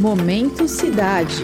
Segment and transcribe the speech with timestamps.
[0.00, 1.42] Momento Cidade.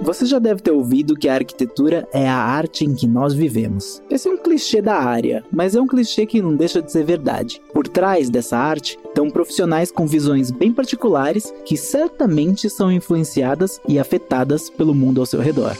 [0.00, 4.00] Você já deve ter ouvido que a arquitetura é a arte em que nós vivemos.
[4.08, 7.04] Esse é um clichê da área, mas é um clichê que não deixa de ser
[7.04, 7.60] verdade.
[7.74, 13.98] Por trás dessa arte estão profissionais com visões bem particulares que certamente são influenciadas e
[13.98, 15.76] afetadas pelo mundo ao seu redor.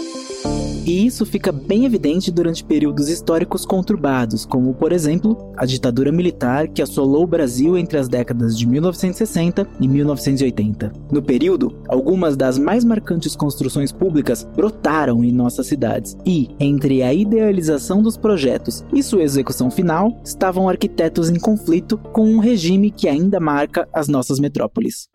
[0.86, 6.68] E isso fica bem evidente durante períodos históricos conturbados, como, por exemplo, a ditadura militar
[6.68, 10.92] que assolou o Brasil entre as décadas de 1960 e 1980.
[11.12, 17.12] No período, algumas das mais marcantes construções públicas brotaram em nossas cidades, e, entre a
[17.12, 23.08] idealização dos projetos e sua execução final, estavam arquitetos em conflito com um regime que
[23.08, 25.08] ainda marca as nossas metrópoles.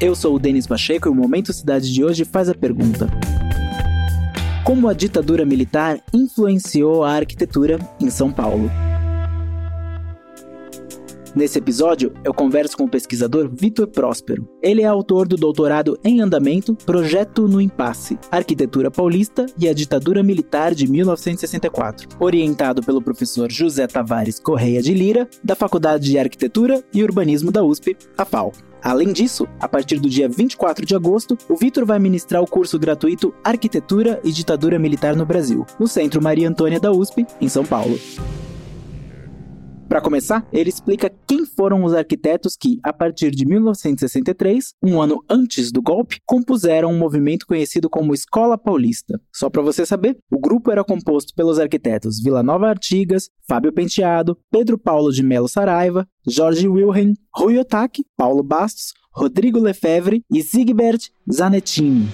[0.00, 3.06] Eu sou o Denis Pacheco e o Momento Cidade de hoje faz a pergunta:
[4.64, 8.70] Como a ditadura militar influenciou a arquitetura em São Paulo?
[11.34, 14.48] Nesse episódio, eu converso com o pesquisador Vitor Próspero.
[14.60, 20.24] Ele é autor do doutorado em andamento Projeto no Impasse, Arquitetura Paulista e a Ditadura
[20.24, 26.82] Militar de 1964, orientado pelo professor José Tavares Correia de Lira, da Faculdade de Arquitetura
[26.92, 28.52] e Urbanismo da USP, a FAO.
[28.82, 32.78] Além disso, a partir do dia 24 de agosto, o Vitor vai ministrar o curso
[32.78, 37.64] gratuito Arquitetura e Ditadura Militar no Brasil, no Centro Maria Antônia da USP, em São
[37.64, 37.98] Paulo.
[39.90, 45.20] Para começar, ele explica quem foram os arquitetos que, a partir de 1963, um ano
[45.28, 49.20] antes do golpe, compuseram um movimento conhecido como Escola Paulista.
[49.34, 54.38] Só para você saber, o grupo era composto pelos arquitetos Vila Nova Artigas, Fábio Penteado,
[54.48, 61.08] Pedro Paulo de Melo Saraiva, Jorge Wilhelm, Rui Otaki, Paulo Bastos, Rodrigo Lefebvre e Zigbert
[61.28, 62.08] Zanettini.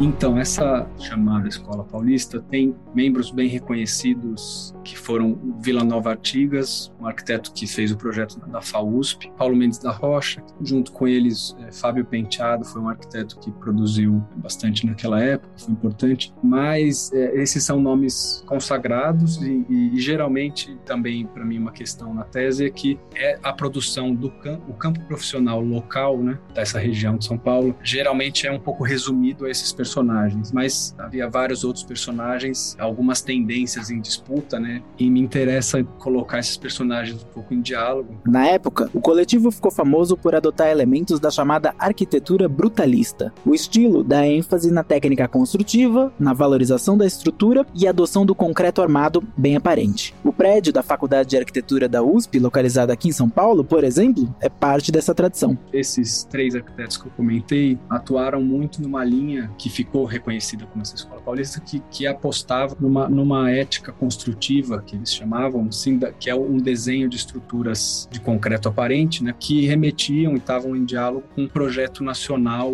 [0.00, 7.06] Então, essa chamada Escola Paulista tem membros bem reconhecidos que foram Vila Nova Artigas, um
[7.06, 11.70] arquiteto que fez o projeto da FAUSP, Paulo Mendes da Rocha, junto com eles é,
[11.70, 17.62] Fábio Penteado, foi um arquiteto que produziu bastante naquela época, foi importante, mas é, esses
[17.64, 22.70] são nomes consagrados e, e, e geralmente também para mim uma questão na tese é
[22.70, 27.36] que é a produção do campo, o campo profissional local, né, dessa região de São
[27.36, 33.20] Paulo, geralmente é um pouco resumido a esses personagens mas havia vários outros personagens, algumas
[33.20, 34.77] tendências em disputa, né?
[34.98, 38.20] E me interessa colocar esses personagens um pouco em diálogo.
[38.26, 43.32] Na época, o coletivo ficou famoso por adotar elementos da chamada arquitetura brutalista.
[43.44, 48.82] O estilo dá ênfase na técnica construtiva, na valorização da estrutura e adoção do concreto
[48.82, 50.14] armado bem aparente.
[50.24, 54.34] O prédio da Faculdade de Arquitetura da USP, localizado aqui em São Paulo, por exemplo,
[54.40, 55.58] é parte dessa tradição.
[55.72, 60.94] Esses três arquitetos que eu comentei atuaram muito numa linha que ficou reconhecida como essa
[60.94, 66.34] escola paulista, que, que apostava numa, numa ética construtiva, que eles chamavam, assim, que é
[66.34, 71.42] um desenho de estruturas de concreto aparente, né, que remetiam e estavam em diálogo com
[71.42, 72.72] um projeto nacional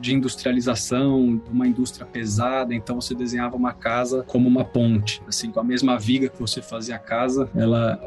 [0.00, 5.60] de industrialização, uma indústria pesada, então você desenhava uma casa como uma ponte, assim, com
[5.60, 8.00] a mesma viga que você fazia a casa, ela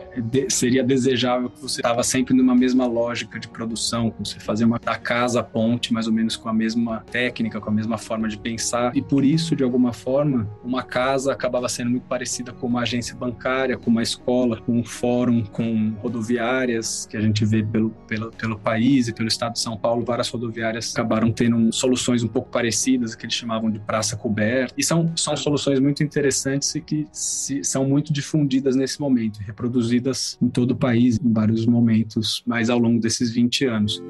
[0.50, 4.80] seria desejável que você estava sempre numa mesma lógica de produção, que você fazia uma
[4.80, 8.38] da casa ponte, mais ou menos com a mesma técnica, com a mesma forma de
[8.38, 8.96] pensar.
[8.96, 13.16] E por isso, de alguma forma, uma casa acabava sendo muito parecida com uma agência
[13.19, 18.31] bancária, com uma escola, com um fórum, com rodoviárias que a gente vê pelo, pelo,
[18.31, 22.50] pelo país e pelo estado de São Paulo, várias rodoviárias acabaram tendo soluções um pouco
[22.50, 27.08] parecidas, que eles chamavam de praça coberta, e são, são soluções muito interessantes e que
[27.12, 32.69] se, são muito difundidas nesse momento, reproduzidas em todo o país em vários momentos, mas
[32.69, 34.02] ao longo desses 20 anos.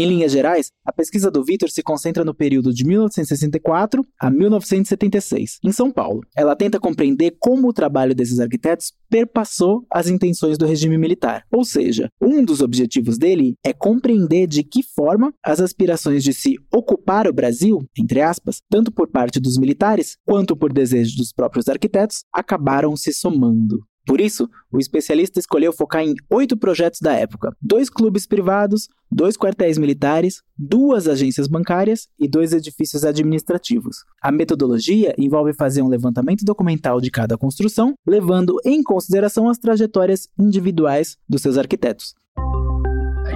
[0.00, 5.58] Em linhas gerais, a pesquisa do Vitor se concentra no período de 1964 a 1976,
[5.62, 6.22] em São Paulo.
[6.34, 11.44] Ela tenta compreender como o trabalho desses arquitetos perpassou as intenções do regime militar.
[11.52, 16.54] Ou seja, um dos objetivos dele é compreender de que forma as aspirações de se
[16.72, 21.68] ocupar o Brasil, entre aspas, tanto por parte dos militares quanto por desejo dos próprios
[21.68, 23.84] arquitetos, acabaram se somando.
[24.10, 29.36] Por isso, o especialista escolheu focar em oito projetos da época: dois clubes privados, dois
[29.36, 33.98] quartéis militares, duas agências bancárias e dois edifícios administrativos.
[34.20, 40.26] A metodologia envolve fazer um levantamento documental de cada construção, levando em consideração as trajetórias
[40.36, 42.12] individuais dos seus arquitetos.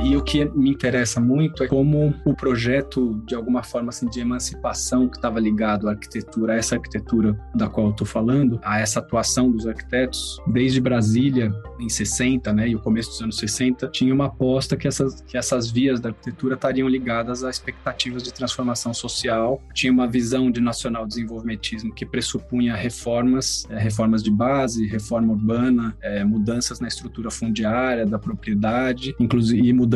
[0.05, 4.21] E o que me interessa muito é como o projeto, de alguma forma, assim, de
[4.21, 8.79] emancipação que estava ligado à arquitetura, a essa arquitetura da qual eu estou falando, a
[8.79, 13.89] essa atuação dos arquitetos, desde Brasília, em 60, né, e o começo dos anos 60,
[13.89, 18.33] tinha uma aposta que essas, que essas vias da arquitetura estariam ligadas a expectativas de
[18.33, 24.87] transformação social, tinha uma visão de nacional desenvolvimentismo que pressupunha reformas, é, reformas de base,
[24.87, 29.94] reforma urbana, é, mudanças na estrutura fundiária da propriedade, inclusive mudanças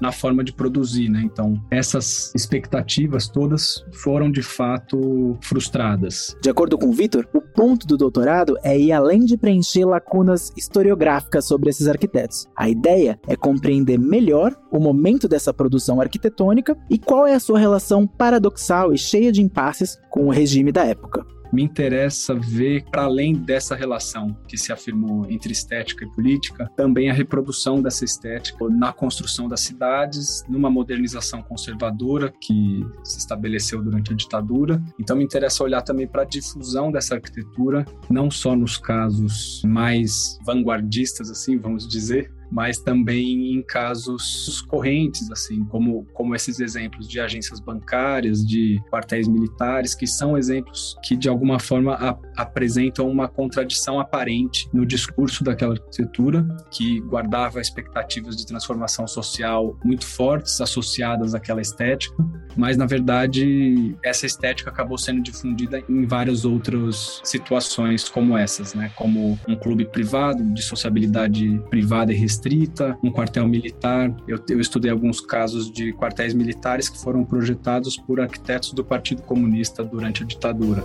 [0.00, 1.22] na forma de produzir, né?
[1.24, 6.36] Então, essas expectativas todas foram de fato frustradas.
[6.42, 10.52] De acordo com o Vitor, o ponto do doutorado é ir além de preencher lacunas
[10.56, 12.46] historiográficas sobre esses arquitetos.
[12.56, 17.58] A ideia é compreender melhor o momento dessa produção arquitetônica e qual é a sua
[17.58, 23.04] relação paradoxal e cheia de impasses com o regime da época me interessa ver, para
[23.04, 28.68] além dessa relação que se afirmou entre estética e política, também a reprodução dessa estética
[28.70, 34.82] na construção das cidades, numa modernização conservadora que se estabeleceu durante a ditadura.
[34.98, 40.38] Então, me interessa olhar também para a difusão dessa arquitetura, não só nos casos mais
[40.44, 47.18] vanguardistas, assim, vamos dizer, mas também em casos correntes, assim, como, como esses exemplos de
[47.18, 53.26] agências bancárias, de quartéis militares, que são exemplos que, de alguma forma, a, apresentam uma
[53.26, 61.34] contradição aparente no discurso daquela arquitetura, que guardava expectativas de transformação social muito fortes associadas
[61.34, 62.14] àquela estética,
[62.54, 68.92] mas, na verdade, essa estética acabou sendo difundida em várias outras situações como essas, né?
[68.94, 74.14] Como um clube privado, de sociabilidade privada e restrita, restrita, um quartel militar.
[74.26, 79.22] Eu, eu estudei alguns casos de quartéis militares que foram projetados por arquitetos do Partido
[79.22, 80.82] Comunista durante a ditadura.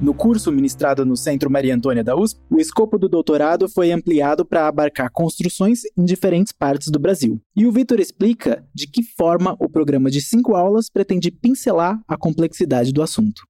[0.00, 4.44] No curso ministrado no Centro Maria Antônia da USP, o escopo do doutorado foi ampliado
[4.44, 7.40] para abarcar construções em diferentes partes do Brasil.
[7.56, 12.16] E o Vitor explica de que forma o programa de cinco aulas pretende pincelar a
[12.16, 13.42] complexidade do assunto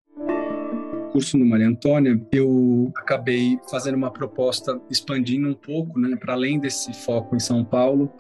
[1.09, 6.59] curso no Maria Antônia, eu acabei fazendo uma proposta expandindo um pouco, né, para além
[6.59, 8.13] desse foco em São Paulo,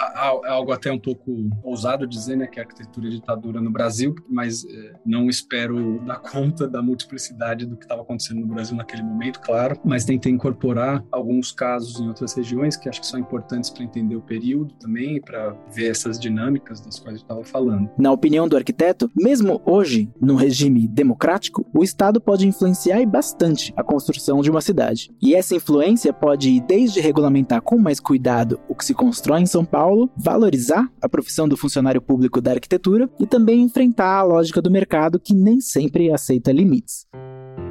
[0.47, 4.15] algo até um pouco ousado dizer, né, que é a arquitetura e ditadura no Brasil,
[4.29, 9.03] mas é, não espero dar conta da multiplicidade do que estava acontecendo no Brasil naquele
[9.03, 13.71] momento, claro, mas tentei incorporar alguns casos em outras regiões que acho que são importantes
[13.71, 17.91] para entender o período também, para ver essas dinâmicas das quais eu estava falando.
[17.99, 23.73] Na opinião do arquiteto, mesmo hoje, no regime democrático, o Estado pode influenciar influenciar bastante
[23.77, 25.11] a construção de uma cidade.
[25.21, 29.47] E essa influência pode ir desde regulamentar com mais cuidado o que se constrói em
[29.47, 34.63] São Paulo, valorizar a profissão do funcionário público da arquitetura e também enfrentar a lógica
[34.63, 37.07] do mercado que nem sempre aceita limites.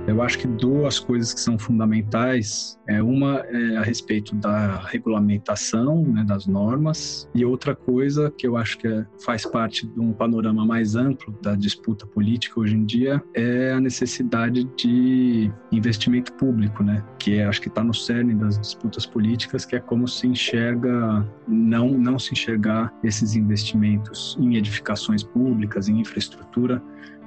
[0.07, 2.80] Eu acho que duas coisas que são fundamentais.
[2.88, 8.56] É uma é a respeito da regulamentação, né, das normas, e outra coisa que eu
[8.56, 12.86] acho que é, faz parte de um panorama mais amplo da disputa política hoje em
[12.86, 17.04] dia é a necessidade de investimento público, né?
[17.19, 21.27] Que é, acho que está no cerne das disputas políticas, que é como se enxerga
[21.45, 26.81] não não se enxergar esses investimentos em edificações públicas, em infraestrutura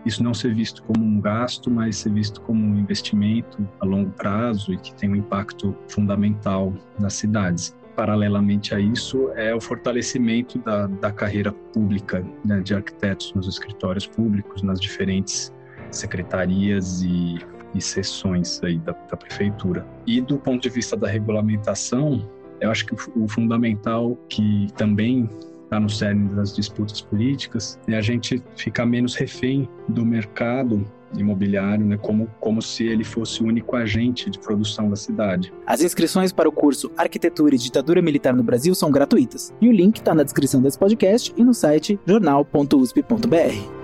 [0.04, 4.10] isso não ser visto como um gasto, mas ser visto como um investimento a longo
[4.10, 7.76] prazo e que tem um impacto fundamental nas cidades.
[7.94, 14.06] Paralelamente a isso, é o fortalecimento da, da carreira pública né, de arquitetos nos escritórios
[14.06, 15.52] públicos, nas diferentes
[15.90, 17.38] secretarias e,
[17.74, 19.86] e seções aí da, da prefeitura.
[20.06, 22.26] E do ponto de vista da regulamentação,
[22.60, 25.28] eu acho que o, fundamental que também
[25.70, 30.84] está no cerne das disputas políticas, é a gente ficar menos refém do mercado
[31.16, 35.52] imobiliário, né, como, como se ele fosse o único agente de produção da cidade.
[35.66, 39.72] As inscrições para o curso Arquitetura e Ditadura Militar no Brasil são gratuitas, e o
[39.72, 43.79] link está na descrição desse podcast e no site jornal.usp.br.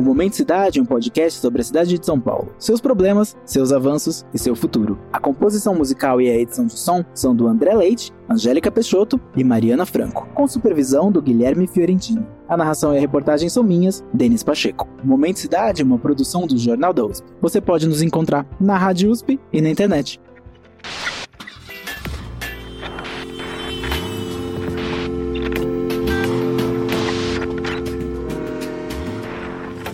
[0.00, 3.70] O Momento Cidade é um podcast sobre a cidade de São Paulo, seus problemas, seus
[3.70, 4.98] avanços e seu futuro.
[5.12, 9.44] A composição musical e a edição de som são do André Leite, Angélica Peixoto e
[9.44, 12.26] Mariana Franco, com supervisão do Guilherme Fiorentino.
[12.48, 14.88] A narração e a reportagem são minhas, Denis Pacheco.
[15.04, 17.26] O Momento Cidade é uma produção do Jornal da USP.
[17.42, 20.18] Você pode nos encontrar na Rádio USP e na internet.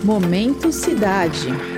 [0.07, 1.76] Momento Cidade.